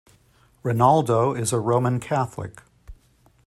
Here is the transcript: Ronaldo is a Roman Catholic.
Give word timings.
Ronaldo 0.63 1.39
is 1.39 1.53
a 1.53 1.59
Roman 1.59 1.99
Catholic. 1.99 2.63